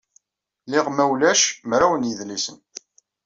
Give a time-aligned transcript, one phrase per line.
[0.71, 2.57] Liɣ, ma ulac, mraw n yidlisen.